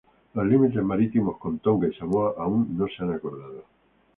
Los 0.33 0.47
límites 0.47 0.81
marítimos 0.83 1.37
con 1.37 1.59
Tonga 1.59 1.87
y 1.87 1.93
Samoa 1.93 2.33
aún 2.39 2.75
no 2.75 2.87
se 2.87 3.03
han 3.03 3.13
acordado. 3.13 3.65